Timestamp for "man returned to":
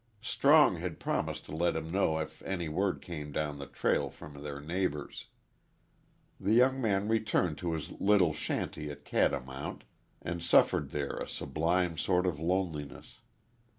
6.81-7.73